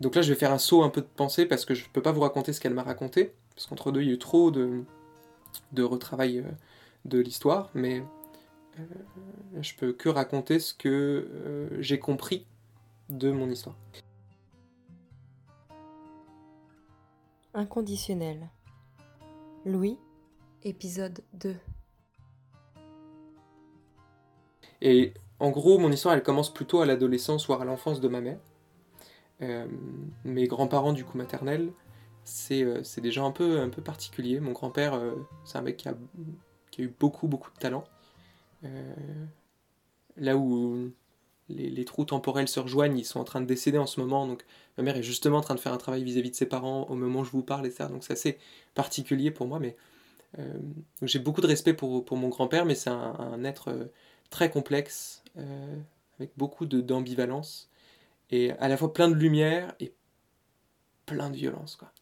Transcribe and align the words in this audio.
donc 0.00 0.14
là, 0.14 0.22
je 0.22 0.32
vais 0.32 0.38
faire 0.38 0.52
un 0.52 0.58
saut 0.58 0.82
un 0.82 0.90
peu 0.90 1.00
de 1.00 1.06
pensée 1.06 1.46
parce 1.46 1.64
que 1.64 1.74
je 1.74 1.84
ne 1.84 1.88
peux 1.88 2.02
pas 2.02 2.12
vous 2.12 2.20
raconter 2.20 2.52
ce 2.52 2.60
qu'elle 2.60 2.74
m'a 2.74 2.82
raconté, 2.82 3.32
parce 3.54 3.66
qu'entre 3.66 3.92
deux, 3.92 4.02
il 4.02 4.08
y 4.08 4.10
a 4.10 4.14
eu 4.14 4.18
trop 4.18 4.50
de, 4.50 4.84
de 5.72 5.82
retravail 5.82 6.40
euh, 6.40 6.50
de 7.06 7.18
l'histoire, 7.18 7.70
mais 7.74 8.02
euh, 8.78 8.82
je 9.62 9.74
peux 9.74 9.92
que 9.92 10.10
raconter 10.10 10.60
ce 10.60 10.74
que 10.74 10.88
euh, 10.88 11.68
j'ai 11.80 11.98
compris 11.98 12.46
de 13.08 13.30
mon 13.30 13.48
histoire. 13.48 13.76
Inconditionnel. 17.54 18.50
Louis, 19.64 19.96
épisode 20.62 21.22
2. 21.34 21.56
Et 24.82 25.14
en 25.40 25.48
gros, 25.48 25.78
mon 25.78 25.90
histoire, 25.90 26.14
elle 26.14 26.22
commence 26.22 26.52
plutôt 26.52 26.82
à 26.82 26.86
l'adolescence, 26.86 27.46
voire 27.46 27.62
à 27.62 27.64
l'enfance 27.64 28.02
de 28.02 28.08
ma 28.08 28.20
mère. 28.20 28.38
Euh, 29.42 29.66
mes 30.24 30.46
grands-parents, 30.46 30.92
du 30.92 31.04
coup, 31.04 31.18
maternels, 31.18 31.72
c'est 32.24 32.62
euh, 32.62 32.82
des 32.98 33.18
un 33.18 33.30
peu, 33.30 33.60
un 33.60 33.68
peu 33.68 33.82
particuliers. 33.82 34.40
Mon 34.40 34.52
grand-père, 34.52 34.94
euh, 34.94 35.14
c'est 35.44 35.58
un 35.58 35.62
mec 35.62 35.76
qui 35.76 35.88
a, 35.88 35.94
qui 36.70 36.82
a, 36.82 36.84
eu 36.84 36.94
beaucoup, 36.98 37.28
beaucoup 37.28 37.50
de 37.50 37.58
talent. 37.58 37.84
là 40.16 40.36
où 40.36 40.90
les, 41.48 41.84
trous 41.84 42.04
temporels 42.06 42.48
se 42.48 42.60
rejoignent, 42.60 42.98
ils 42.98 43.04
sont 43.04 43.20
en 43.20 43.24
train 43.24 43.40
de 43.40 43.46
décéder 43.46 43.78
en 43.78 43.86
ce 43.86 44.00
moment. 44.00 44.26
Donc, 44.26 44.44
ma 44.78 44.84
mère 44.84 44.96
est 44.96 45.02
justement 45.02 45.38
en 45.38 45.42
train 45.42 45.54
de 45.54 45.60
faire 45.60 45.72
un 45.72 45.78
travail 45.78 46.02
vis-à-vis 46.04 46.28
-vis 46.28 46.32
de 46.32 46.36
ses 46.36 46.46
parents 46.46 46.84
au 46.88 46.94
moment 46.94 47.20
où 47.20 47.24
je 47.24 47.30
vous 47.30 47.42
parle, 47.42 47.66
et 47.66 47.70
ça. 47.70 47.86
Donc, 47.88 48.04
c'est 48.04 48.14
assez 48.14 48.38
particulier 48.74 49.30
pour 49.30 49.46
moi. 49.46 49.60
Mais 49.60 49.76
j'ai 51.02 51.18
beaucoup 51.18 51.40
de 51.40 51.46
respect 51.46 51.74
pour, 51.74 52.04
pour 52.04 52.16
mon 52.16 52.28
grand-père, 52.28 52.64
mais 52.66 52.74
c'est 52.74 52.90
un, 52.90 53.44
être 53.44 53.90
très 54.30 54.50
complexe, 54.50 55.22
avec 56.18 56.32
beaucoup 56.36 56.66
d'ambivalence 56.66 57.70
et 58.30 58.52
à 58.52 58.68
la 58.68 58.76
fois 58.76 58.92
plein 58.92 59.08
de 59.08 59.14
lumière 59.14 59.74
et 59.80 59.92
plein 61.06 61.30
de 61.30 61.36
violence. 61.36 61.76
Quoi. 61.76 61.92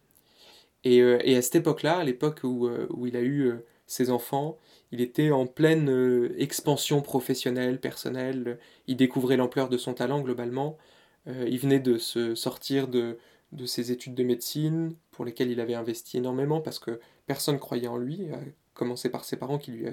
Et, 0.85 1.01
euh, 1.01 1.19
et 1.25 1.37
à 1.37 1.43
cette 1.43 1.57
époque-là, 1.57 1.99
à 1.99 2.05
l'époque 2.05 2.41
où, 2.45 2.67
euh, 2.67 2.87
où, 2.91 3.07
il 3.07 3.17
a 3.17 3.21
eu 3.21 3.43
euh, 3.47 3.65
ses 3.87 4.11
enfants, 4.11 4.59
il 4.93 5.01
était 5.01 5.31
en 5.31 5.47
pleine 5.47 6.31
expansion 6.39 7.03
professionnelle, 7.03 7.81
personnelle, 7.81 8.59
il 8.87 8.97
découvrait 8.97 9.37
l'ampleur 9.37 9.69
de 9.69 9.77
son 9.77 9.93
talent 9.93 10.21
globalement, 10.21 10.79
il 11.27 11.59
venait 11.59 11.81
de 11.81 11.99
se 11.99 12.35
sortir 12.35 12.87
de, 12.87 13.19
de 13.53 13.67
ses 13.67 13.91
études 13.91 14.15
de 14.15 14.23
médecine, 14.23 14.95
pour 15.11 15.25
lesquelles 15.25 15.51
il 15.51 15.59
avait 15.61 15.75
investi 15.75 16.19
énormément, 16.19 16.61
parce 16.61 16.79
que 16.79 17.01
personne 17.27 17.59
croyait 17.59 17.89
en 17.89 17.97
lui, 17.97 18.29
à 18.33 18.39
commencer 18.75 19.11
par 19.11 19.25
ses 19.25 19.37
parents 19.37 19.59
qui 19.59 19.73
lui, 19.73 19.87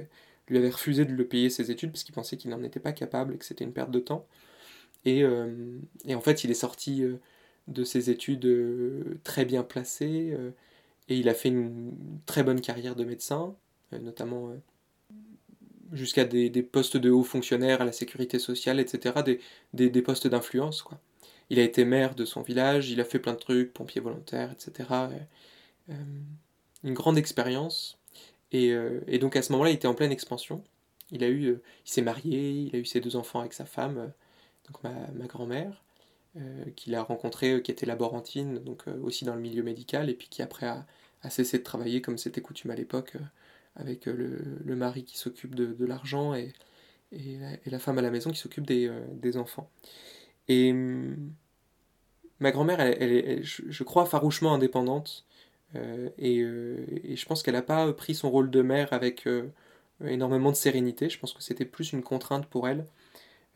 lui 0.48 0.58
avaient 0.58 0.70
refusé 0.70 1.04
de 1.04 1.14
le 1.14 1.28
payer 1.28 1.50
ses 1.50 1.72
études, 1.72 1.92
parce 1.92 2.04
qu'ils 2.04 2.16
pensaient 2.16 2.38
qu'il 2.38 2.52
n'en 2.52 2.64
était 2.64 2.80
pas 2.80 2.94
capable 2.94 3.34
et 3.34 3.38
que 3.38 3.46
c'était 3.46 3.64
une 3.64 3.74
perte 3.74 3.92
de 3.92 4.00
temps. 4.00 4.28
Et, 5.06 5.24
euh, 5.24 5.80
et, 6.06 6.16
en 6.16 6.22
fait, 6.22 6.44
il 6.44 6.52
est 6.52 6.56
sorti 6.56 7.04
euh, 7.04 7.18
de 7.68 7.84
ses 7.84 8.10
études 8.10 8.46
euh, 8.46 9.20
très 9.24 9.46
bien 9.46 9.64
placé 9.64 10.38
et 11.10 11.18
il 11.18 11.30
a 11.30 11.34
fait 11.34 11.50
une 11.50 11.94
très 12.26 12.44
bonne 12.44 12.62
carrière 12.62 12.96
de 12.96 13.04
médecin, 13.04 13.56
notamment 13.92 14.52
jusqu'à 15.92 16.24
des, 16.24 16.50
des, 16.50 16.64
postes 16.64 16.98
de 16.98 17.10
hauts 17.10 17.24
fonctionnaires 17.24 17.82
à 17.82 17.86
la 17.86 17.92
sécurité 17.92 18.40
sociale, 18.40 18.80
etc., 18.80 19.22
des, 19.26 19.40
des, 19.74 19.90
des 19.90 20.02
postes 20.02 20.28
d'influence. 20.28 20.82
quoi. 20.84 21.00
Il 21.50 21.60
a 21.60 21.64
été 21.64 21.84
maire 21.84 22.16
de 22.16 22.24
son 22.24 22.42
village, 22.42 22.92
il 22.92 23.02
a 23.02 23.04
fait 23.04 23.20
plein 23.20 23.34
de 23.34 23.40
trucs, 23.40 23.74
pompier 23.74 24.00
volontaire, 24.00 24.52
etc. 24.54 24.90
une 26.84 26.94
grande 26.94 27.18
expérience. 27.18 28.00
Et, 28.54 28.74
et, 29.08 29.18
donc 29.20 29.36
à 29.36 29.42
ce 29.42 29.52
moment-là, 29.52 29.72
il 29.72 29.76
était 29.76 29.88
en 29.88 29.96
pleine 29.96 30.12
expansion. 30.14 30.64
Il 31.12 31.26
a 31.26 31.30
eu, 31.30 31.50
il 31.86 31.92
s'est 31.92 32.02
marié, 32.02 32.52
il 32.52 32.76
a 32.76 32.80
eu 32.80 32.86
ses 32.86 33.02
deux 33.02 33.18
enfants 33.18 33.42
avec 33.42 33.54
sa 33.54 33.66
femme 33.66 34.14
ma, 34.84 35.26
grand-mère, 35.28 35.84
euh, 36.38 36.66
qu'il 36.76 36.96
a 36.96 37.04
rencontrée, 37.04 37.54
euh, 37.54 37.60
qui 37.60 37.72
était 37.72 37.86
laborantine, 37.86 38.60
donc 38.60 38.88
euh, 38.88 39.00
aussi 39.02 39.26
dans 39.26 39.36
le 39.36 39.42
milieu 39.42 39.64
médical, 39.64 40.10
et 40.10 40.14
puis 40.14 40.28
qui 40.30 40.42
après 40.42 40.68
a, 40.68 40.86
cessé 41.30 41.60
de 41.60 41.64
travailler 41.64 42.02
comme 42.02 42.18
c'était 42.18 42.42
coutume 42.42 42.72
à 42.72 42.76
l'époque, 42.76 43.18
avec 43.76 44.06
le, 44.06 44.76
mari 44.76 45.04
qui 45.04 45.18
s'occupe 45.18 45.56
de, 45.56 45.86
l'argent 45.86 46.34
et, 46.34 46.54
et, 47.12 47.38
la 47.66 47.80
femme 47.80 47.98
à 48.00 48.02
la 48.02 48.10
maison 48.12 48.32
qui 48.32 48.40
s'occupe 48.40 48.66
des, 48.66 49.38
enfants. 49.38 49.70
Et 50.48 50.72
hum, 50.72 51.32
ma 52.40 52.52
grand-mère, 52.52 52.80
elle, 52.82 53.44
je, 53.44 53.84
crois, 53.84 54.06
farouchement 54.06 54.54
indépendante, 54.54 55.26
et, 56.18 56.40
je 56.42 57.26
pense 57.26 57.44
qu'elle 57.44 57.54
n'a 57.54 57.62
pas 57.62 57.94
pris 57.94 58.16
son 58.16 58.32
rôle 58.32 58.50
de 58.50 58.62
mère 58.64 58.92
avec 58.94 59.28
énormément 60.06 60.52
de 60.52 60.56
sérénité, 60.56 61.10
je 61.10 61.20
pense 61.20 61.34
que 61.34 61.44
c'était 61.44 61.66
plus 61.66 61.94
une 61.94 62.04
contrainte 62.04 62.48
pour 62.48 62.68
elle. 62.68 62.86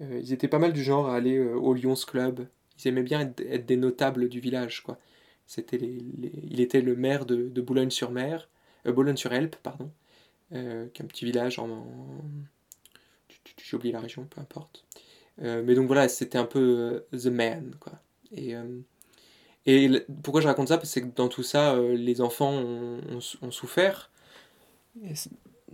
Euh, 0.01 0.19
ils 0.21 0.33
étaient 0.33 0.47
pas 0.47 0.59
mal 0.59 0.73
du 0.73 0.83
genre 0.83 1.07
à 1.09 1.15
aller 1.15 1.37
euh, 1.37 1.55
au 1.55 1.73
Lions 1.73 1.95
Club. 1.95 2.47
Ils 2.77 2.87
aimaient 2.87 3.03
bien 3.03 3.21
être, 3.21 3.65
des 3.65 3.77
notables 3.77 4.29
du 4.29 4.39
village, 4.39 4.83
quoi. 4.83 4.97
C'était 5.47 5.77
les, 5.77 6.01
Il 6.43 6.59
était 6.59 6.81
le 6.81 6.95
maire 6.95 7.25
de, 7.25 7.61
Boulogne-sur-Mer, 7.61 8.49
euh, 8.87 8.91
Boulogne-sur-Elpe, 8.91 9.55
pardon, 9.57 9.91
qui 10.49 10.57
est 10.57 11.01
un 11.01 11.07
petit 11.07 11.25
village 11.25 11.59
en... 11.59 11.85
J'ai 13.63 13.77
oublié 13.77 13.93
la 13.93 13.99
région, 13.99 14.25
peu 14.25 14.41
importe. 14.41 14.85
mais 15.39 15.75
donc 15.75 15.87
voilà, 15.87 16.07
c'était 16.07 16.37
un 16.37 16.45
peu 16.45 17.05
the 17.11 17.27
man, 17.27 17.75
quoi. 17.79 17.93
Et, 18.31 18.53
et 19.65 20.05
pourquoi 20.23 20.41
je 20.41 20.47
raconte 20.47 20.67
ça? 20.67 20.77
Parce 20.77 20.93
que 20.93 21.05
dans 21.15 21.29
tout 21.29 21.43
ça, 21.43 21.79
les 21.79 22.21
enfants 22.21 22.53
ont, 22.53 23.51
souffert 23.51 24.11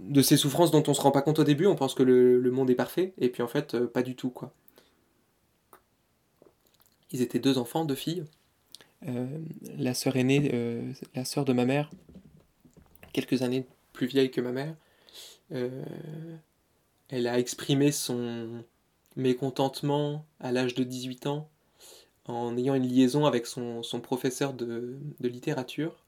de 0.01 0.21
ces 0.21 0.37
souffrances 0.37 0.71
dont 0.71 0.83
on 0.87 0.93
se 0.93 1.01
rend 1.01 1.11
pas 1.11 1.21
compte 1.21 1.39
au 1.39 1.43
début, 1.43 1.67
on 1.67 1.75
pense 1.75 1.93
que 1.93 2.03
le, 2.03 2.51
monde 2.51 2.69
est 2.69 2.75
parfait, 2.75 3.13
et 3.17 3.29
puis 3.29 3.43
en 3.43 3.47
fait, 3.47 3.75
euh, 3.75 3.87
pas 3.87 4.01
du 4.01 4.15
tout, 4.15 4.29
quoi. 4.29 4.53
Ils 7.11 7.21
étaient 7.21 7.39
deux 7.39 7.57
enfants, 7.57 7.85
deux 7.85 7.95
filles. 7.95 8.23
Euh, 9.07 9.27
la 9.77 9.93
sœur 9.93 10.15
aînée, 10.15 10.51
euh, 10.53 10.93
la 11.13 11.25
sœur 11.25 11.45
de 11.45 11.53
ma 11.53 11.65
mère, 11.65 11.91
quelques 13.13 13.41
années 13.41 13.65
plus 13.93 14.07
vieille 14.07 14.31
que 14.31 14.41
ma 14.41 14.51
mère, 14.51 14.75
elle 17.09 17.27
a 17.27 17.37
exprimé 17.37 17.91
son 17.91 18.63
mécontentement 19.17 20.25
à 20.39 20.53
l'âge 20.53 20.75
de 20.75 20.85
18 20.85 21.27
ans 21.27 21.49
en 22.25 22.57
ayant 22.57 22.73
une 22.73 22.87
liaison 22.87 23.25
avec 23.25 23.45
son, 23.45 23.81
professeur 24.01 24.53
de 24.53 24.97
littérature 25.19 26.05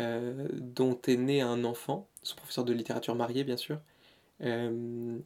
euh, 0.00 0.48
dont 0.52 0.98
est 1.06 1.16
né 1.16 1.42
un 1.42 1.64
enfant, 1.64 2.08
son 2.22 2.36
professeur 2.36 2.64
de 2.64 2.72
littérature 2.72 3.14
marié 3.14 3.44
bien 3.44 3.56
sûr, 3.56 3.78
euh, 4.42 5.18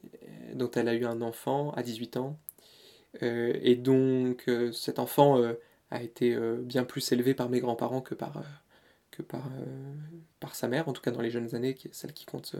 dont 0.53 0.71
elle 0.71 0.89
a 0.89 0.93
eu 0.93 1.05
un 1.05 1.21
enfant 1.21 1.71
à 1.71 1.83
18 1.83 2.17
ans, 2.17 2.37
euh, 3.23 3.53
et 3.61 3.75
donc 3.75 4.49
cet 4.73 4.99
enfant 4.99 5.41
a 5.91 6.03
été 6.03 6.37
bien 6.59 6.83
plus 6.83 7.11
élevé 7.11 7.33
par 7.33 7.49
mes 7.49 7.59
grands-parents 7.59 8.01
que 8.01 8.15
par, 8.15 8.43
que 9.11 9.21
par, 9.21 9.49
par 10.39 10.55
sa 10.55 10.67
mère, 10.67 10.89
en 10.89 10.93
tout 10.93 11.01
cas 11.01 11.11
dans 11.11 11.21
les 11.21 11.31
jeunes 11.31 11.55
années, 11.55 11.73
qui 11.73 11.87
est 11.87 11.93
celle 11.93 12.13
qui 12.13 12.25
compte 12.25 12.55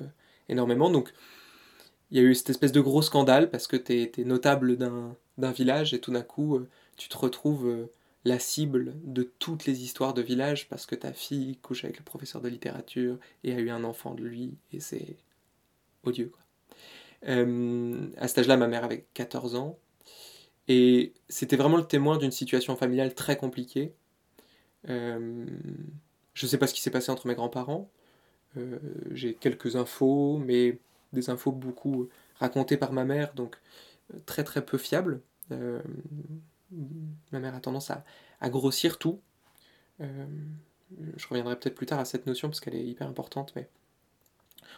énormément. 0.48 0.90
Donc 0.90 1.12
il 2.12 2.18
y 2.18 2.22
a 2.22 2.24
eu 2.24 2.34
cette 2.36 2.52
espèce 2.52 2.72
de 2.72 2.81
gros 2.81 3.02
scandale 3.02 3.50
parce 3.50 3.68
que 3.68 3.75
tu 3.75 3.94
es, 3.94 4.12
es, 4.18 4.24
notable 4.24 4.78
d'un 4.78 5.52
village 5.52 5.94
et 5.94 6.00
tout 6.00 6.12
d'un 6.12 6.22
coup 6.22 6.62
tu 6.96 7.09
te 7.09 7.18
retrouves 7.18 7.88
la 8.25 8.40
cible 8.40 8.96
de 9.03 9.24
toutes 9.24 9.66
les 9.66 9.84
histoires 9.84 10.16
de 10.16 10.22
village 10.24 10.68
parce 10.68 10.88
que 10.88 10.96
ta 10.96 11.13
fille 11.13 11.58
couche 11.58 11.86
avec 11.86 12.00
le 12.00 12.03
professeur 12.03 12.41
de 12.41 12.50
littérature 12.50 13.18
et 13.44 13.53
a 13.53 13.59
eu 13.59 13.69
un 13.69 13.84
enfant 13.84 14.16
de 14.16 14.24
lui 14.24 14.56
et 14.74 14.80
c'est 14.80 15.16
odieux. 16.03 16.31
Euh, 17.28 18.08
à 18.18 18.28
cet 18.28 18.40
âge-là, 18.40 18.58
ma 18.58 18.68
mère 18.68 18.84
avait 18.84 19.06
14 19.13 19.56
ans 19.56 19.78
et 20.68 21.13
c'était 21.30 21.56
vraiment 21.56 21.78
le 21.78 21.86
témoin 21.86 22.18
d'une 22.18 22.31
situation 22.31 22.75
familiale 22.75 23.13
très 23.13 23.38
compliquée. 23.38 23.94
Euh, 24.90 25.46
je 26.34 26.46
ne 26.46 26.50
sais 26.50 26.57
pas 26.57 26.66
ce 26.66 26.74
qui 26.74 26.81
s'est 26.81 26.92
passé 26.92 27.12
entre 27.12 27.28
mes 27.28 27.36
grands-parents. 27.36 27.92
Euh, 28.57 28.80
j'ai 29.12 29.36
quelques 29.36 29.75
infos, 29.75 30.40
mais 30.40 30.80
des 31.13 31.30
infos 31.30 31.52
beaucoup 31.52 32.09
racontées 32.40 32.78
par 32.78 32.92
ma 32.92 33.06
mère, 33.06 33.36
donc 33.36 33.57
très 34.25 34.44
très 34.44 34.66
peu 34.66 34.80
fiables 34.80 35.22
ma 36.72 37.40
mère 37.40 37.56
a 37.56 37.59
tendance 37.59 37.92
à, 37.92 38.03
grossir 38.50 38.98
tout. 38.98 39.22
Euh, 40.01 40.25
je 41.18 41.28
reviendrai 41.28 41.57
peut-être 41.57 41.75
plus 41.75 41.86
tard 41.86 42.00
à 42.00 42.06
cette 42.06 42.25
notion 42.28 42.50
parce 42.50 42.60
qu'elle 42.60 42.75
est 42.75 42.86
hyper 42.86 43.07
importante, 43.07 43.54
mais 43.56 43.69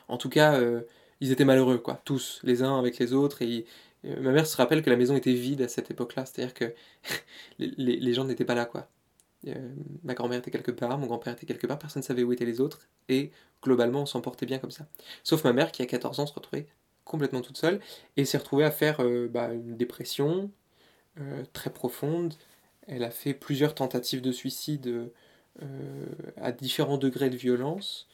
en 0.07 0.17
tout 0.17 0.29
cas, 0.29 0.59
euh, 0.59 0.81
ils 1.19 1.31
étaient 1.31 1.45
malheureux, 1.45 1.79
quoi, 1.79 2.01
tous, 2.05 2.39
les 2.43 2.63
uns 2.63 2.77
avec 2.77 2.97
les 2.97 3.13
autres. 3.13 3.41
Et 3.41 3.65
euh, 4.05 4.21
ma 4.21 4.31
mère 4.31 4.47
se 4.47 4.55
rappelle 4.57 4.81
que 4.81 4.89
la 4.89 4.95
maison 4.95 5.15
était 5.15 5.33
vide 5.33 5.61
à 5.61 5.67
cette 5.67 5.91
époque-là, 5.91 6.25
c'est-à-dire 6.25 6.53
que 6.53 6.73
les, 7.59 8.13
gens 8.13 8.25
n'étaient 8.25 8.45
pas 8.45 8.55
là, 8.55 8.65
quoi. 8.65 8.89
ma 10.03 10.13
grand-mère 10.13 10.39
était 10.39 10.51
quelque 10.51 10.71
part, 10.71 10.97
mon 10.97 11.07
grand-père 11.07 11.33
était 11.33 11.45
quelque 11.45 11.67
part, 11.67 11.79
personne 11.79 12.01
ne 12.01 12.05
savait 12.05 12.23
où 12.23 12.31
étaient 12.31 12.45
les 12.45 12.61
autres, 12.61 12.87
et 13.09 13.31
globalement, 13.63 14.03
on 14.03 14.05
s'en 14.05 14.21
portait 14.21 14.45
bien 14.45 14.59
comme 14.59 14.71
ça. 14.71 14.87
Sauf 15.23 15.43
ma 15.43 15.53
mère 15.53 15.71
qui, 15.71 15.81
a 15.81 15.85
14 15.85 16.19
ans, 16.19 16.27
se 16.27 16.33
retrouvait 16.33 16.67
complètement 17.05 17.41
toute 17.41 17.57
seule 17.57 17.79
et 18.17 18.25
s'est 18.25 18.37
retrouvée 18.37 18.65
à 18.65 18.71
faire 18.71 19.01
bah, 19.29 19.53
une 19.53 19.77
dépression, 19.77 20.51
euh, 21.19 21.43
très 21.53 21.71
profonde. 21.71 22.33
Elle 22.87 23.03
a 23.03 23.11
fait 23.11 23.33
plusieurs 23.33 23.75
tentatives 23.75 24.21
de 24.21 24.31
suicide 24.31 25.09
euh, 25.61 26.05
à 26.37 26.51
différents 26.51 26.97
degrés 26.97 27.29
de 27.29 27.35
violence 27.35 28.07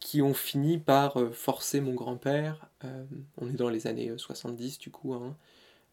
qui 0.00 0.22
ont 0.22 0.34
fini 0.34 0.78
par 0.78 1.18
euh, 1.18 1.30
forcer 1.30 1.80
mon 1.80 1.94
grand-père, 1.94 2.68
on 3.38 3.48
est 3.48 3.56
dans 3.56 3.70
les 3.70 3.86
années 3.86 4.12
70 4.16 4.78
du 4.78 4.90
coup, 4.90 5.14
hein, 5.14 5.34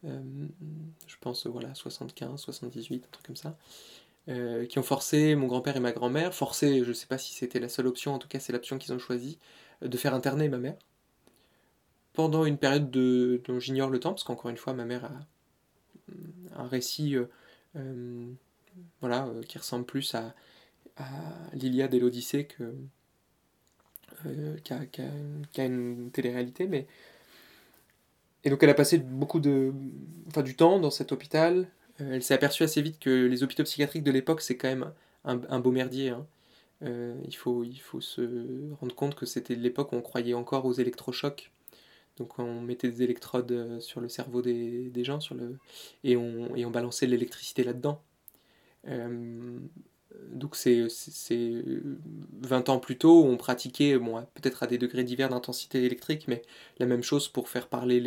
je 0.04 1.16
pense 1.22 1.48
voilà 1.48 1.74
75, 1.74 2.40
78, 2.40 3.06
un 3.06 3.08
truc 3.10 3.26
comme 3.26 3.36
ça, 3.38 3.58
qui 4.68 4.78
ont 4.78 4.84
forcé 4.84 5.34
mon 5.36 5.48
grand-père 5.48 5.78
et 5.78 5.80
ma 5.80 5.94
grand-mère, 5.94 6.36
forcé, 6.36 6.84
je 6.84 6.90
ne 6.90 6.94
sais 6.94 7.08
pas 7.08 7.18
si 7.18 7.34
c'était 7.34 7.60
la 7.60 7.70
seule 7.70 7.88
option, 7.88 8.14
en 8.14 8.20
tout 8.20 8.28
cas 8.28 8.40
c'est 8.40 8.54
l'option 8.54 8.78
qu'ils 8.78 8.94
ont 8.94 9.00
choisie, 9.00 9.40
de 9.82 9.98
faire 9.98 10.14
interner 10.14 10.50
ma 10.50 10.58
mère. 10.58 10.76
Pendant 12.12 12.46
une 12.46 12.58
période 12.58 12.92
de, 12.92 13.42
dont 13.46 13.60
j'ignore 13.60 13.90
le 13.90 14.00
temps, 14.00 14.12
parce 14.12 14.24
qu'encore 14.24 14.52
une 14.52 14.58
fois, 14.58 14.74
ma 14.74 14.86
mère 14.86 15.06
a 15.06 15.26
un 16.56 16.68
récit 16.68 17.16
voilà, 19.02 19.30
qui 19.48 19.58
ressemble 19.58 19.86
plus 19.86 20.16
à, 20.16 20.34
à 20.98 21.06
l'Iliade 21.54 21.94
et 21.94 22.00
l'Odyssée 22.00 22.46
que, 22.46 22.74
qu'à, 24.64 25.66
une 25.66 26.10
télé-réalité, 26.12 26.68
mais 26.68 26.88
et 28.44 28.50
donc 28.50 28.62
elle 28.62 28.70
a 28.70 28.74
passé 28.74 28.98
beaucoup 28.98 29.40
de, 29.40 29.74
du 30.44 30.56
temps 30.56 30.80
dans 30.80 30.92
cet 30.92 31.12
hôpital. 31.12 31.68
Euh, 32.02 32.16
elle 32.16 32.24
s'est 32.24 32.34
aperçue 32.34 32.64
assez 32.64 32.82
vite 32.82 33.00
que 33.00 33.26
les 33.26 33.44
hôpitaux 33.44 33.64
psychiatriques 33.64 34.04
de 34.04 34.12
l'époque, 34.12 34.42
c'est 34.42 34.58
quand 34.58 34.68
même 34.68 34.92
un, 35.24 35.60
beau 35.60 35.72
merdier. 35.72 36.10
Hein. 36.10 36.26
Euh, 36.84 37.16
il, 37.26 37.36
faut, 37.36 37.64
se 38.02 38.74
rendre 38.82 38.94
compte 38.96 39.16
que 39.16 39.26
c'était 39.26 39.56
l'époque 39.56 39.94
où 39.94 39.96
on 39.96 40.02
croyait 40.02 40.34
encore 40.34 40.66
aux 40.66 40.74
électrochocs. 40.74 41.52
Donc 42.18 42.38
on 42.40 42.62
mettait 42.62 42.90
des 42.90 43.04
électrodes 43.04 43.52
euh, 43.52 43.80
sur 43.80 44.00
le 44.02 44.08
cerveau 44.08 44.42
des, 44.42 44.92
gens 45.04 45.20
sur 45.20 45.36
le, 45.36 45.58
et, 46.04 46.16
on, 46.16 46.56
et 46.56 46.66
balançait 46.66 47.08
l'électricité 47.08 47.64
là-dedans. 47.64 48.02
donc 50.32 50.56
c'est 50.56 50.88
20 52.42 52.70
ans 52.70 52.80
plus 52.80 52.98
tôt, 52.98 53.24
on 53.26 53.38
pratiquait, 53.38 53.98
peut-être 53.98 54.64
à 54.64 54.68
des 54.68 54.78
degrés 54.78 55.04
divers 55.04 55.30
d'intensité 55.30 55.84
électrique, 55.84 56.28
mais 56.28 56.42
la 56.78 56.86
même 56.86 57.04
chose 57.04 57.28
pour 57.28 57.50
faire 57.50 57.68
parler 57.68 58.00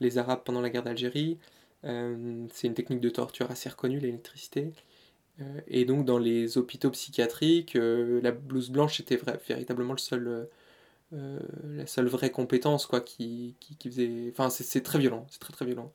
les, 0.00 0.18
Arabes 0.18 0.42
pendant 0.44 0.60
la 0.60 0.70
guerre 0.70 0.82
d'Algérie. 0.82 1.38
Euh, 1.84 2.46
c'est 2.52 2.66
une 2.68 2.74
technique 2.74 3.00
de 3.00 3.10
torture 3.10 3.50
assez 3.50 3.68
reconnue, 3.68 3.98
l'électricité. 3.98 4.72
Euh, 5.40 5.60
et 5.68 5.84
donc 5.84 6.04
dans 6.04 6.18
les 6.18 6.58
hôpitaux 6.58 6.90
psychiatriques, 6.90 7.76
euh, 7.76 8.20
la 8.22 8.32
blouse 8.32 8.70
blanche 8.70 9.00
était 9.00 9.18
véritablement 9.48 9.92
le 9.92 9.98
seul, 9.98 10.48
la 11.12 11.86
seule 11.86 12.06
vraie 12.06 12.30
compétence 12.30 12.86
quoi, 12.86 13.00
qui, 13.00 13.56
qui, 13.60 13.90
faisait... 13.90 14.30
Enfin 14.32 14.50
c'est 14.50 14.82
très 14.82 14.98
violent, 14.98 15.26
c'est 15.30 15.40
très 15.40 15.52
très 15.52 15.64
violent. 15.64 15.92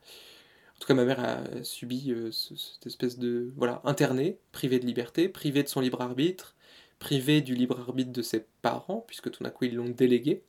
En 0.76 0.80
tout 0.80 0.88
cas, 0.88 0.94
ma 0.94 1.06
mère 1.06 1.22
a 1.22 1.64
subi 1.64 2.14
cette 2.32 2.86
espèce 2.86 3.18
de... 3.18 3.54
Voilà, 3.56 3.82
interné, 3.86 4.38
privé 4.52 4.78
de 4.80 4.86
liberté, 4.86 5.30
privé 5.30 5.64
de 5.64 5.70
son 5.70 5.80
libre 5.80 6.02
arbitre, 6.02 6.56
privé 7.00 7.42
du 7.42 7.56
libre 7.56 7.80
arbitre 7.80 8.12
de 8.12 8.22
ses 8.22 8.46
parents, 8.62 9.04
puisque 9.08 9.32
tout 9.32 9.44
d'un 9.44 9.52
coup 9.52 9.66
ils 9.66 9.76
l'ont 9.76 9.90
délégué. 9.90 10.44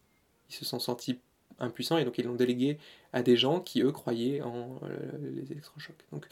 Ils 0.50 0.54
se 0.54 0.64
sont 0.64 0.80
sentis 0.80 1.20
impuissants 1.58 1.98
et 1.98 2.04
donc 2.04 2.18
ils 2.18 2.24
l'ont 2.24 2.34
délégué 2.34 2.78
à 3.12 3.22
des 3.22 3.36
gens 3.36 3.60
qui 3.60 3.82
eux 3.82 3.92
croyaient 3.92 4.42
en 4.42 4.80
euh, 4.82 4.96
les 5.34 5.52
électrochocs. 5.52 6.04
Donc 6.12 6.26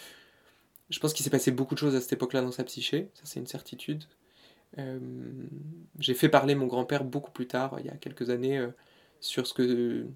je 0.91 0.99
pense 0.99 1.13
qu'il 1.13 1.25
s'est 1.25 1.31
passé 1.31 1.51
beaucoup 1.51 1.75
de 1.75 1.81
choses 1.81 1.95
à 1.95 2.01
cette 2.01 2.13
époque-là 2.13 2.43
dans 2.43 2.53
sa 2.53 2.65
psyché, 2.65 3.09
ça 3.15 3.23
c'est 3.25 3.41
une 3.41 3.47
certitude. 3.47 4.05
Euh, 4.79 4.99
j'ai 5.99 6.15
fait 6.15 6.29
parler 6.29 6.55
mon 6.55 6.67
grand-père 6.67 7.05
beaucoup 7.05 7.31
plus 7.31 7.47
tard, 7.47 7.77
il 7.81 7.87
y 7.87 7.91
a 7.91 7.97
quelques 7.97 8.31
années, 8.31 8.59
euh, 8.59 8.69
sur 9.21 9.47
ce 9.47 9.55
que. 9.55 10.07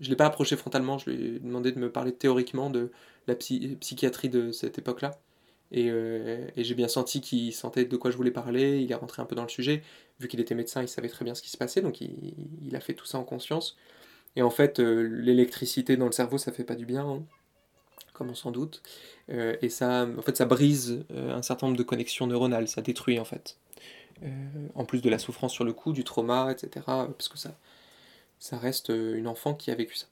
Je 0.00 0.06
ne 0.06 0.10
l'ai 0.10 0.16
pas 0.16 0.26
approché 0.26 0.56
frontalement, 0.56 0.98
je 0.98 1.10
lui 1.10 1.36
ai 1.36 1.38
demandé 1.38 1.72
de 1.72 1.78
me 1.78 1.90
parler 1.90 2.12
théoriquement 2.12 2.70
de 2.70 2.90
la 3.28 3.36
psychiatrie 3.36 4.28
de 4.28 4.52
cette 4.52 4.78
époque-là. 4.78 5.12
Et, 5.72 5.86
et 5.86 6.64
j'ai 6.64 6.74
bien 6.74 6.88
senti 6.88 7.20
qu'il 7.20 7.52
sentait 7.52 7.84
de 7.84 7.96
quoi 7.96 8.10
je 8.10 8.16
voulais 8.16 8.30
parler, 8.30 8.80
il 8.80 8.90
est 8.90 8.94
rentré 8.94 9.22
un 9.22 9.24
peu 9.24 9.34
dans 9.34 9.42
le 9.42 9.48
sujet. 9.48 9.82
Vu 10.20 10.28
qu'il 10.28 10.40
était 10.40 10.54
médecin, 10.54 10.82
il 10.82 10.88
savait 10.88 11.08
très 11.08 11.24
bien 11.24 11.34
ce 11.34 11.42
qui 11.42 11.50
se 11.50 11.56
passait, 11.56 11.80
donc 11.80 12.00
il, 12.00 12.76
a 12.76 12.80
fait 12.80 12.94
tout 12.94 13.06
ça 13.06 13.18
en 13.18 13.24
conscience. 13.24 13.76
Et 14.36 14.42
en 14.42 14.50
fait, 14.50 14.80
euh, 14.80 15.02
l'électricité 15.02 15.96
dans 15.96 16.06
le 16.06 16.12
cerveau, 16.12 16.38
ça 16.38 16.52
fait 16.52 16.64
pas 16.64 16.76
du 16.76 16.86
bien, 16.86 17.06
hein, 17.06 17.22
comme 18.12 18.30
on 18.30 18.34
s'en 18.34 18.52
doute. 18.52 18.82
Euh, 19.30 19.56
et 19.62 19.68
ça, 19.68 20.06
en 20.18 20.22
fait, 20.22 20.36
ça 20.36 20.44
brise 20.44 21.04
euh, 21.12 21.34
un 21.34 21.42
certain 21.42 21.66
nombre 21.66 21.78
de 21.78 21.82
connexions 21.82 22.26
neuronales, 22.26 22.68
ça 22.68 22.82
détruit 22.82 23.18
en 23.18 23.24
fait. 23.24 23.58
En 24.74 24.84
plus 24.84 25.02
de 25.02 25.10
la 25.10 25.18
souffrance 25.18 25.52
sur 25.52 25.64
le 25.64 25.72
coup, 25.72 25.92
du 25.92 26.04
trauma, 26.04 26.50
etc. 26.52 26.84
Parce 26.86 27.28
que 27.28 27.38
ça, 27.38 27.56
ça 28.38 28.58
reste 28.58 28.90
une 28.90 29.26
enfant 29.26 29.54
qui 29.54 29.70
a 29.70 29.74
vécu 29.74 29.96
ça. 29.96 30.06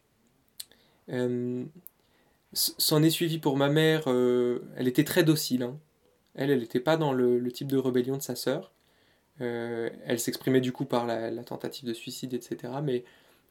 S'en 2.53 3.03
est 3.03 3.11
suivi 3.11 3.39
pour 3.39 3.57
ma 3.57 3.69
mère, 3.69 4.09
elle 4.09 4.89
était 4.89 5.05
très 5.05 5.25
docile. 5.25 5.63
Hein. 5.63 5.79
Elle, 6.35 6.51
elle 6.51 6.61
n'était 6.61 6.81
pas 6.81 6.97
dans 6.97 7.13
le, 7.13 7.51
type 7.53 7.69
de 7.69 7.79
rébellion 7.79 8.17
de 8.17 8.23
sa 8.23 8.37
sœur. 8.37 8.73
elle 9.39 10.21
s'exprimait 10.21 10.61
du 10.61 10.73
coup 10.73 10.85
par 10.85 11.07
la, 11.07 11.31
la, 11.31 11.45
tentative 11.45 11.89
de 11.89 11.95
suicide, 11.95 12.35
etc. 12.35 12.75
Mais 12.83 13.05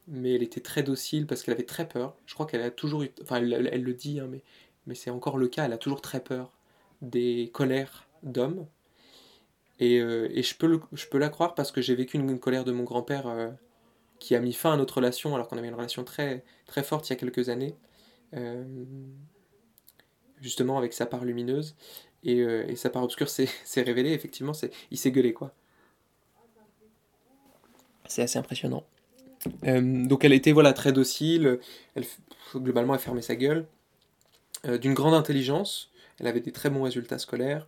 mais 0.08 0.34
elle 0.34 0.42
était 0.42 0.60
très 0.60 0.82
docile 0.82 1.26
parce 1.26 1.42
qu'elle 1.42 1.54
avait 1.54 1.64
très 1.64 1.88
peur. 1.88 2.14
Je 2.26 2.34
crois 2.34 2.46
qu'elle 2.46 2.62
a 2.62 2.70
toujours 2.70 3.02
eu, 3.02 3.10
enfin 3.22 3.36
elle, 3.36 3.82
le 3.82 3.94
dit, 3.94 4.20
hein, 4.20 4.28
mais, 4.30 4.42
mais 4.86 4.94
c'est 4.94 5.10
encore 5.10 5.38
le 5.38 5.48
cas, 5.48 5.64
elle 5.66 5.72
a 5.72 5.78
toujours 5.78 6.00
très 6.00 6.20
peur 6.20 6.50
des 7.02 7.50
colères 7.52 8.06
d'hommes. 8.22 8.66
Et, 9.82 9.98
euh, 9.98 10.28
et 10.32 10.44
je, 10.44 10.54
peux 10.54 10.68
le, 10.68 10.80
je 10.92 11.06
peux 11.08 11.18
la 11.18 11.28
croire 11.28 11.56
parce 11.56 11.72
que 11.72 11.80
j'ai 11.80 11.96
vécu 11.96 12.16
une, 12.16 12.38
colère 12.38 12.62
de 12.62 12.70
mon 12.70 12.84
grand-père 12.84 13.26
euh, 13.26 13.50
qui 14.20 14.36
a 14.36 14.40
mis 14.40 14.52
fin 14.52 14.72
à 14.72 14.76
notre 14.76 14.94
relation 14.94 15.34
alors 15.34 15.48
qu'on 15.48 15.58
avait 15.58 15.66
une 15.66 15.74
relation 15.74 16.04
très, 16.04 16.44
très 16.66 16.84
forte 16.84 17.08
il 17.08 17.14
y 17.14 17.14
a 17.14 17.16
quelques 17.16 17.48
années, 17.48 17.74
euh, 18.34 18.62
justement 20.40 20.78
avec 20.78 20.92
sa 20.92 21.04
part 21.04 21.24
lumineuse. 21.24 21.74
Et, 22.22 22.38
et 22.38 22.76
sa 22.76 22.90
part 22.90 23.02
obscure 23.02 23.28
s'est 23.28 23.48
révélée, 23.76 24.12
effectivement, 24.12 24.52
il 24.92 24.98
s'est 24.98 25.10
gueulé 25.10 25.32
quoi. 25.32 25.52
C'est 28.06 28.22
assez 28.22 28.38
impressionnant. 28.38 28.84
Donc 29.64 30.24
elle 30.24 30.32
était 30.32 30.52
voilà, 30.52 30.72
très 30.72 30.92
docile, 30.92 31.58
elle, 31.96 32.04
globalement 32.54 32.94
elle 32.94 33.00
fermait 33.00 33.22
sa 33.22 33.34
gueule, 33.34 33.66
d'une 34.64 34.94
grande 34.94 35.14
intelligence, 35.14 35.90
elle 36.20 36.28
avait 36.28 36.38
des 36.38 36.52
très 36.52 36.70
bons 36.70 36.84
résultats 36.84 37.18
scolaires, 37.18 37.66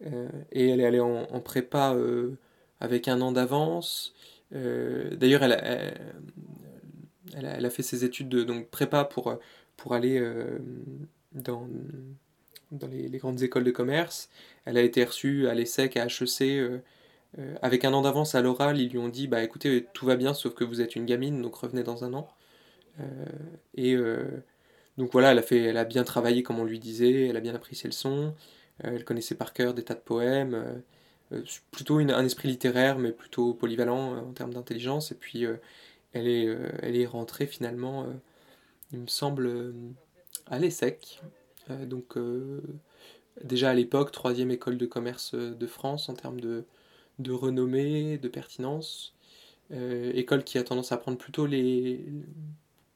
et 0.00 0.68
elle 0.68 0.80
est 0.80 0.86
allée 0.86 1.00
en, 1.00 1.40
prépa 1.40 1.96
avec 2.80 3.08
un 3.08 3.20
an 3.20 3.32
d'avance. 3.32 4.14
D'ailleurs 4.52 5.42
elle, 5.42 5.94
elle, 7.34 7.64
a 7.64 7.70
fait 7.70 7.82
ses 7.82 8.04
études 8.04 8.28
de 8.28 8.44
donc, 8.44 8.68
prépa 8.68 9.04
pour, 9.04 9.38
pour 9.76 9.94
aller 9.94 10.22
dans, 11.32 11.68
dans 12.72 12.88
les, 12.88 13.18
grandes 13.18 13.42
écoles 13.42 13.64
de 13.64 13.70
commerce. 13.70 14.28
Elle 14.64 14.76
a 14.76 14.82
été 14.82 15.04
reçue 15.04 15.48
à 15.48 15.54
l'ESSEC, 15.54 15.96
à 15.96 16.06
HEC 16.06 16.82
euh, 17.38 17.54
avec 17.62 17.84
un 17.84 17.92
an 17.92 18.02
d'avance 18.02 18.34
à 18.34 18.40
l'oral, 18.40 18.80
ils 18.80 18.90
lui 18.90 18.98
ont 18.98 19.08
dit 19.08 19.28
bah 19.28 19.42
écoutez, 19.42 19.86
tout 19.92 20.06
va 20.06 20.16
bien 20.16 20.32
sauf 20.32 20.54
que 20.54 20.64
vous 20.64 20.80
êtes 20.80 20.96
une 20.96 21.04
gamine, 21.04 21.42
donc 21.42 21.56
revenez 21.56 21.82
dans 21.82 22.04
un 22.04 22.14
an. 22.14 22.28
Euh, 23.00 23.04
et 23.74 23.94
euh, 23.94 24.24
donc 24.98 25.12
voilà, 25.12 25.32
elle 25.32 25.38
a, 25.38 25.42
fait, 25.42 25.60
elle 25.60 25.76
a 25.76 25.84
bien 25.84 26.04
travaillé 26.04 26.42
comme 26.42 26.58
on 26.58 26.64
lui 26.64 26.78
disait, 26.78 27.28
elle 27.28 27.36
a 27.36 27.40
bien 27.40 27.54
apprécié 27.54 27.88
le 27.88 27.92
son, 27.92 28.34
elle 28.80 29.04
connaissait 29.04 29.34
par 29.34 29.52
cœur 29.52 29.74
des 29.74 29.84
tas 29.84 29.94
de 29.94 30.00
poèmes, 30.00 30.82
plutôt 31.70 32.00
une, 32.00 32.10
un 32.10 32.24
esprit 32.24 32.48
littéraire, 32.48 32.98
mais 32.98 33.12
plutôt 33.12 33.54
polyvalent 33.54 34.16
en 34.18 34.32
termes 34.32 34.54
d'intelligence. 34.54 35.12
Et 35.12 35.14
puis 35.14 35.44
elle, 36.12 36.28
est, 36.28 37.06
rentrée 37.06 37.46
finalement, 37.46 38.06
il 38.92 39.00
me 39.00 39.06
semble, 39.06 39.74
à 40.46 40.58
l'ESSEC. 40.58 41.20
donc 41.86 42.16
déjà 43.42 43.70
à 43.70 43.74
l'époque, 43.74 44.12
troisième 44.12 44.50
école 44.50 44.78
de 44.78 44.86
commerce 44.86 45.34
de 45.34 45.66
France 45.66 46.08
en 46.08 46.14
termes 46.14 46.40
de, 46.40 46.64
renommée, 47.30 48.18
de 48.18 48.28
pertinence. 48.28 49.14
Euh, 49.72 50.12
école 50.14 50.44
qui 50.44 50.58
a 50.58 50.62
tendance 50.62 50.92
à 50.92 50.96
prendre 50.96 51.18
plutôt 51.18 51.46
les, 51.46 52.04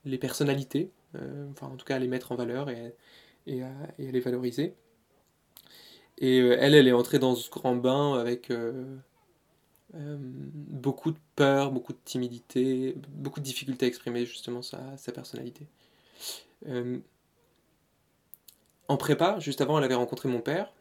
les 0.04 0.18
personnalités, 0.18 0.92
euh, 1.16 1.48
enfin 1.50 1.66
en 1.66 1.76
tout 1.76 1.84
cas 1.84 1.96
à 1.96 1.98
les 1.98 2.06
mettre 2.06 2.30
en 2.30 2.36
valeur 2.36 2.70
et, 2.70 3.62
à, 3.62 3.72
les 3.98 4.20
valoriser. 4.20 4.74
Et 6.20 6.40
euh, 6.40 6.56
elle, 6.60 6.74
elle 6.74 6.88
est 6.88 6.92
entrée 6.92 7.18
dans 7.18 7.34
ce 7.34 7.50
grand 7.50 7.76
bain 7.76 8.18
avec 8.18 8.52
beaucoup 9.92 11.10
de 11.10 11.18
peur, 11.34 11.72
beaucoup 11.72 11.92
de 11.92 11.98
timidité, 12.04 12.94
beaucoup 13.08 13.40
de 13.40 13.44
difficulté 13.44 13.86
à 13.86 13.88
exprimer 13.88 14.24
justement 14.24 14.62
sa, 14.62 14.96
sa 14.96 15.12
personnalité. 15.12 15.66
en 18.88 18.96
prépa, 18.96 19.38
juste 19.40 19.60
avant, 19.60 19.78
elle 19.78 19.84
avait 19.84 19.94
rencontré 19.94 20.28
mon 20.28 20.40
père. 20.40 20.72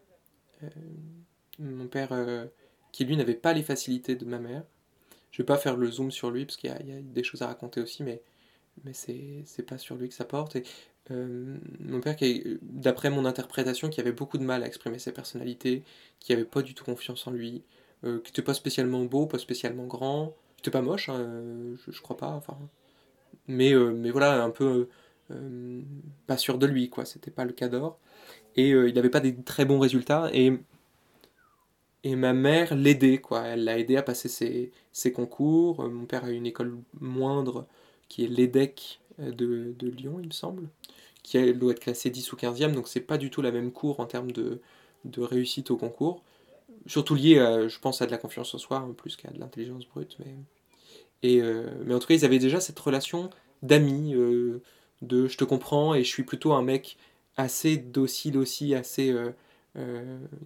mon 1.59 1.87
père 1.87 2.11
qui 2.91 3.05
lui 3.05 3.17
n'avait 3.17 3.33
pas 3.35 3.53
les 3.53 3.63
facilités 3.63 4.15
de 4.15 4.25
ma 4.25 4.39
mère. 4.39 4.63
Je 5.31 5.41
vais 5.41 5.45
pas 5.45 5.57
faire 5.57 5.77
le 5.77 5.89
zoom 5.89 6.11
sur 6.11 6.31
lui 6.31 6.45
parce 6.45 6.57
qu'il 6.57 6.69
y, 6.69 6.73
a 6.73 7.01
des 7.01 7.23
choses 7.23 7.41
à 7.41 7.47
raconter 7.47 7.81
aussi, 7.81 8.03
mais, 8.03 8.21
mais 8.83 8.93
c'est 8.93 9.65
pas 9.65 9.77
sur 9.77 9.95
lui 9.95 10.09
que 10.09 10.15
ça 10.15 10.25
porte. 10.25 10.57
Euh, 11.11 11.57
mon 11.79 12.01
père, 12.01 12.15
d'après 12.61 13.09
mon 13.09 13.25
interprétation, 13.25 13.89
qui 13.89 13.99
avait 13.99 14.11
beaucoup 14.11 14.37
de 14.37 14.43
mal 14.43 14.63
à 14.63 14.67
exprimer 14.67 14.99
sa 14.99 15.11
personnalité, 15.11 15.83
qui 16.19 16.33
avait 16.33 16.45
pas 16.45 16.61
du 16.61 16.73
tout 16.73 16.83
confiance 16.83 17.25
en 17.27 17.31
lui, 17.31 17.63
euh, 18.03 18.19
qui 18.19 18.31
n'était 18.31 18.41
pas 18.41 18.53
spécialement 18.53 19.03
beau, 19.05 19.25
pas 19.25 19.39
spécialement 19.39 19.85
grand, 19.85 20.35
qui 20.57 20.61
n'était 20.61 20.71
pas 20.71 20.81
moche, 20.81 21.09
hein, 21.09 21.75
je, 21.87 22.01
crois 22.01 22.17
pas, 22.17 22.29
enfin. 22.31 22.57
Mais, 23.47 23.73
euh, 23.73 23.91
mais 23.91 24.11
voilà, 24.11 24.43
un 24.43 24.51
peu 24.51 24.89
pas 26.25 26.37
sûr 26.37 26.57
de 26.57 26.65
lui, 26.65 26.89
quoi, 26.89 27.05
c'était 27.05 27.29
pas 27.29 27.45
le 27.45 27.53
cas 27.53 27.67
d'or. 27.67 27.99
Et 28.55 28.69
il 28.69 28.93
n'avait 28.95 29.11
pas 29.11 29.19
des 29.19 29.35
très 29.35 29.63
bons 29.63 29.79
résultats, 29.79 30.29
et 30.33 30.59
et 32.03 32.15
ma 32.15 32.33
mère 32.33 32.75
l'aidait, 32.75 33.19
quoi. 33.19 33.45
Elle 33.45 33.65
l'a 33.65 33.77
aidé 33.77 33.97
à 33.97 34.03
passer 34.03 34.29
ses, 34.29 34.71
ses, 34.91 35.11
concours. 35.11 35.83
Euh, 35.83 35.89
mon 35.89 36.05
père 36.05 36.23
a 36.23 36.29
une 36.31 36.45
école 36.45 36.77
moindre 36.99 37.67
qui 38.07 38.23
est 38.23 38.27
l'EDEC 38.27 39.01
euh, 39.19 39.31
de, 39.31 39.73
de, 39.77 39.89
Lyon, 39.89 40.17
il 40.19 40.27
me 40.27 40.31
semble, 40.31 40.69
qui 41.29 41.53
doit 41.53 41.71
être 41.71 41.79
classée 41.79 42.09
10 42.09 42.33
ou 42.33 42.35
15e, 42.35 42.73
donc 42.73 42.87
c'est 42.87 43.01
pas 43.01 43.17
du 43.17 43.29
tout 43.29 43.41
la 43.41 43.51
même 43.51 43.71
cour 43.71 43.99
en 43.99 44.05
termes 44.05 44.31
de, 44.31 44.61
de 45.05 45.21
réussite 45.21 45.71
au 45.71 45.77
concours. 45.77 46.23
Surtout 46.87 47.15
lié, 47.15 47.35
je 47.67 47.79
pense, 47.79 48.01
à 48.01 48.05
de 48.05 48.11
la 48.11 48.17
confiance 48.17 48.53
en 48.55 48.57
soi, 48.57 48.87
plus 48.97 49.15
qu'à 49.15 49.29
de 49.31 49.39
l'intelligence 49.39 49.85
brute. 49.87 50.17
Mais... 50.19 50.35
Et, 51.21 51.41
mais 51.85 51.93
en 51.93 51.99
tout 51.99 52.07
cas, 52.07 52.13
ils 52.13 52.25
avaient 52.25 52.39
déjà 52.39 52.59
cette 52.59 52.79
relation 52.79 53.29
d'amis, 53.61 54.13
de 54.13 55.27
je 55.27 55.37
te 55.37 55.43
comprends 55.43 55.93
et 55.93 56.03
je 56.03 56.09
suis 56.09 56.23
plutôt 56.23 56.53
un 56.53 56.61
mec 56.63 56.97
assez 57.37 57.77
docile 57.77 58.37
aussi, 58.37 58.73
assez 58.73 59.13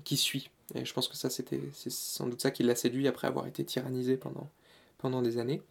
qui 0.03 0.17
suit. 0.17 0.49
Et 0.75 0.85
je 0.85 0.93
pense 0.93 1.07
que 1.07 1.15
ça, 1.15 1.29
c'était, 1.29 1.61
c'est 1.73 1.91
sans 1.91 2.27
doute 2.27 2.41
ça 2.41 2.51
qui 2.51 2.63
l'a 2.63 2.75
séduit 2.75 3.07
après 3.07 3.27
avoir 3.27 3.47
été 3.47 3.63
tyrannisé 3.63 4.17
pendant, 4.17 4.49
pendant 4.97 5.21
des 5.21 5.37
années. 5.37 5.61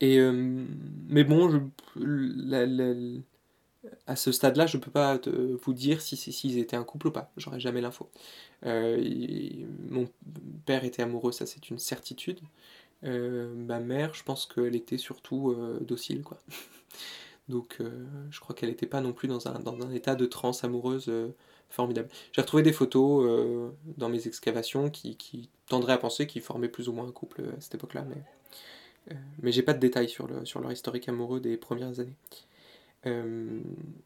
Et, 0.00 0.18
euh, 0.18 0.64
mais 1.08 1.24
bon, 1.24 1.48
je, 1.48 1.58
à 4.06 4.16
ce 4.16 4.32
stade-là, 4.32 4.66
je 4.66 4.76
ne 4.76 4.82
peux 4.82 4.90
pas 4.90 5.20
vous 5.62 5.74
dire 5.74 6.00
si 6.00 6.16
s'ils 6.16 6.58
étaient 6.58 6.76
un 6.76 6.84
couple 6.84 7.08
ou 7.08 7.10
pas. 7.10 7.30
J'aurais 7.36 7.60
jamais 7.60 7.80
l'info. 7.80 8.10
Euh, 8.64 9.02
mon 9.88 10.08
père 10.66 10.84
était 10.84 11.02
amoureux, 11.02 11.32
ça 11.32 11.46
c'est 11.46 11.70
une 11.70 11.78
certitude. 11.78 12.40
Euh, 13.04 13.52
ma 13.54 13.80
mère, 13.80 14.14
je 14.14 14.22
pense 14.22 14.46
qu'elle 14.46 14.76
était 14.76 14.98
surtout 14.98 15.56
docile, 15.80 16.22
quoi. 16.22 16.38
Donc, 17.48 17.78
je 18.30 18.40
crois 18.40 18.54
qu'elle 18.54 18.68
n'était 18.68 18.86
pas 18.86 19.00
non 19.00 19.12
plus 19.12 19.26
dans 19.28 19.48
un, 19.48 19.92
état 19.92 20.14
de 20.14 20.26
transe 20.26 20.62
amoureuse 20.64 21.10
formidable. 21.72 22.08
J'ai 22.32 22.40
retrouvé 22.42 22.62
des 22.62 22.72
photos 22.72 23.24
euh, 23.26 23.70
dans 23.96 24.08
mes 24.08 24.26
excavations 24.28 24.90
qui, 24.90 25.48
tendraient 25.66 25.94
à 25.94 25.98
penser 25.98 26.26
qu'ils 26.26 26.42
formaient 26.42 26.68
plus 26.68 26.88
ou 26.88 26.92
moins 26.92 27.06
un 27.06 27.12
couple 27.12 27.42
à 27.56 27.60
cette 27.60 27.74
époque-là, 27.74 28.04
mais, 28.06 28.22
euh, 29.10 29.18
mais 29.40 29.52
j'ai 29.52 29.62
pas 29.62 29.72
de 29.72 29.78
détails 29.78 30.08
sur, 30.08 30.26
le, 30.26 30.44
sur 30.44 30.60
leur 30.60 30.70
historique 30.70 31.08
amoureux 31.08 31.40
des 31.40 31.56
premières 31.56 31.98
années. 31.98 32.16
Euh, 33.06 33.60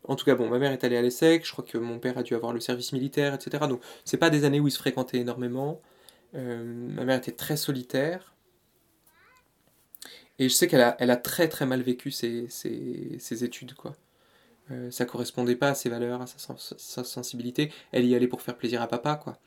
en 0.05 0.17
tout 0.17 0.25
cas, 0.25 0.35
bon, 0.35 0.49
ma 0.49 0.59
mère 0.59 0.73
est 0.73 0.85
allée 0.85 0.97
à 0.97 1.03
l'ESSEC, 1.03 1.45
je 1.47 1.53
crois 1.53 1.65
que 1.65 1.79
mon 1.79 1.99
père 1.99 2.19
a 2.19 2.23
dû 2.23 2.35
avoir 2.35 2.53
le 2.53 2.61
service 2.61 2.93
militaire, 2.93 3.35
etc. 3.35 3.67
Donc, 3.69 3.83
c'est 4.05 4.17
pas 4.17 4.31
des 4.31 4.45
années 4.45 4.61
où 4.61 4.69
ils 4.69 4.73
se 4.73 4.79
fréquentaient 4.79 5.19
énormément. 5.19 5.81
ma 6.35 7.05
mère 7.05 7.19
était 7.19 7.33
très 7.33 7.57
solitaire. 7.57 8.35
Et 10.39 10.49
je 10.49 10.55
sais 10.55 10.67
qu'elle 10.69 10.83
a, 10.83 10.97
elle 10.99 11.11
a 11.11 11.17
très 11.17 11.49
très 11.49 11.67
mal 11.67 11.83
vécu 11.83 12.11
ses, 12.11 12.49
ses, 12.49 13.19
ses 13.19 13.45
études, 13.45 13.75
quoi. 13.75 13.97
Euh, 14.71 14.91
ça 14.91 15.05
correspondait 15.05 15.57
pas 15.57 15.71
à 15.71 15.75
ses 15.75 15.89
valeurs, 15.89 16.23
à 16.23 16.27
sa, 16.27 17.05
sensibilité. 17.05 17.73
Elle 17.93 18.05
y 18.05 18.15
allait 18.15 18.29
pour 18.29 18.43
faire 18.43 18.57
plaisir 18.57 18.83
à 18.83 18.89
papa, 18.89 19.17
quoi. 19.17 19.39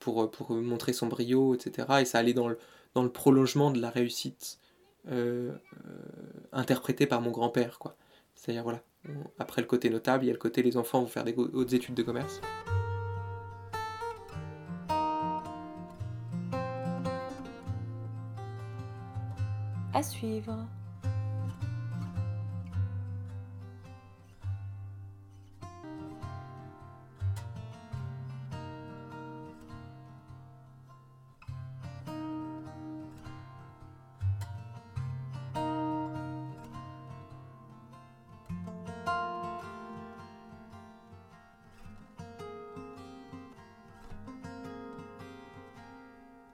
Pour, 0.00 0.22
euh, 0.22 0.30
pour 0.30 0.50
montrer 0.52 0.92
son 0.92 1.06
brio, 1.06 1.54
etc. 1.54 1.88
Et 2.00 2.04
ça 2.04 2.18
allait 2.18 2.34
dans 2.34 2.48
le, 2.48 2.58
dans 2.94 3.02
le 3.02 3.10
prolongement 3.10 3.70
de 3.70 3.80
la 3.80 3.90
réussite 3.90 4.58
euh, 5.10 5.52
interprétée 6.52 7.06
par 7.06 7.20
mon 7.20 7.30
grand-père, 7.30 7.78
quoi. 7.78 7.96
C'est-à-dire, 8.34 8.64
voilà, 8.64 8.82
après 9.38 9.60
le 9.60 9.66
côté 9.66 9.90
notable, 9.90 10.24
il 10.24 10.28
y 10.28 10.30
a 10.30 10.32
le 10.32 10.38
côté 10.38 10.62
les 10.62 10.76
enfants 10.76 11.00
vont 11.00 11.06
faire 11.06 11.24
des 11.24 11.34
hautes 11.34 11.72
études 11.72 11.94
de 11.94 12.02
commerce. 12.02 12.40
À 19.92 20.02
suivre. 20.02 20.66